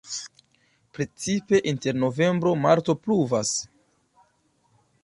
[0.95, 3.53] Precipe inter novembro-marto pluvas.